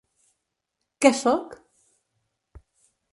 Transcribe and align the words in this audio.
Què 1.05 1.11
sóc? 1.19 1.53